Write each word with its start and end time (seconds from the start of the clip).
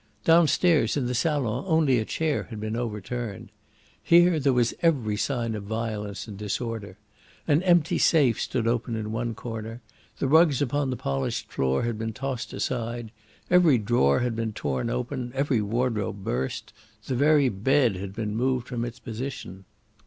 Downstairs, 0.25 0.97
in 0.97 1.05
the 1.05 1.13
salon, 1.13 1.63
only 1.67 1.99
a 1.99 2.05
chair 2.05 2.45
had 2.49 2.59
been 2.59 2.75
overturned. 2.75 3.51
Here 4.01 4.39
there 4.39 4.51
was 4.51 4.73
every 4.81 5.15
sign 5.15 5.53
of 5.53 5.65
violence 5.65 6.27
and 6.27 6.35
disorder. 6.39 6.97
An 7.47 7.61
empty 7.61 7.99
safe 7.99 8.41
stood 8.41 8.65
open 8.67 8.95
in 8.95 9.11
one 9.11 9.35
corner; 9.35 9.79
the 10.17 10.27
rugs 10.27 10.59
upon 10.59 10.89
the 10.89 10.97
polished 10.97 11.51
floor 11.51 11.83
had 11.83 11.99
been 11.99 12.13
tossed 12.13 12.51
aside; 12.51 13.11
every 13.51 13.77
drawer 13.77 14.21
had 14.21 14.35
been 14.35 14.53
torn 14.53 14.89
open, 14.89 15.31
every 15.35 15.61
wardrobe 15.61 16.23
burst; 16.23 16.73
the 17.05 17.13
very 17.15 17.49
bed 17.49 17.95
had 17.95 18.15
been 18.15 18.35
moved 18.35 18.67
from 18.67 18.83
its 18.83 18.97
position. 18.97 19.65